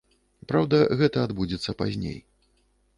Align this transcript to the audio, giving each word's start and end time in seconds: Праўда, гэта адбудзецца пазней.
Праўда, 0.51 0.79
гэта 1.03 1.17
адбудзецца 1.27 1.79
пазней. 1.85 2.21